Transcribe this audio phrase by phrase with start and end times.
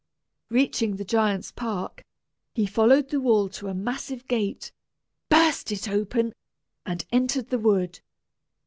[0.49, 2.03] Reaching the giant's park,
[2.55, 4.71] he followed the wall to a massive gate,
[5.29, 6.33] burst it open,
[6.87, 7.99] and entered the wood.